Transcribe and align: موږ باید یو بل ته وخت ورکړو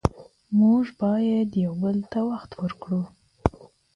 موږ 0.59 0.83
باید 1.01 1.49
یو 1.65 1.73
بل 1.83 1.97
ته 2.11 2.19
وخت 2.29 2.51
ورکړو 2.61 3.01